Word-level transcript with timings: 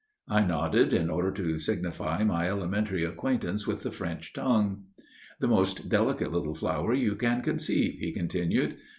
I 0.27 0.41
nodded 0.43 0.93
in 0.93 1.11
order 1.11 1.31
to 1.33 1.59
signify 1.59 2.23
my 2.23 2.49
elementary 2.49 3.03
acquaintance 3.03 3.67
with 3.67 3.81
the 3.81 3.91
French 3.91 4.33
tongue. 4.33 4.85
"The 5.39 5.47
most 5.47 5.89
delicate 5.89 6.31
little 6.31 6.55
flower 6.55 6.95
you 6.95 7.15
can 7.15 7.43
conceive," 7.43 7.99
he 7.99 8.11
continued. 8.11 8.77